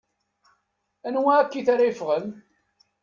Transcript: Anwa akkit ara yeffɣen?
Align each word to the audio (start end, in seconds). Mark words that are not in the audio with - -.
Anwa 1.07 1.31
akkit 1.41 1.67
ara 1.73 1.87
yeffɣen? 1.87 2.25